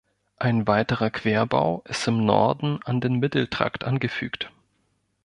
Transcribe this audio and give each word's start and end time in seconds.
Ein 0.39 0.65
weiterer 0.65 1.11
Querbau 1.11 1.83
ist 1.85 2.07
im 2.07 2.25
Norden 2.25 2.79
an 2.85 3.01
den 3.01 3.19
Mitteltrakt 3.19 3.83
angefügt. 3.83 4.51